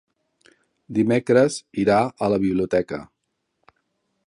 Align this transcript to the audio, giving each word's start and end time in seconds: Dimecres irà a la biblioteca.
Dimecres 0.99 1.59
irà 1.83 1.99
a 2.07 2.31
la 2.35 2.41
biblioteca. 2.47 3.03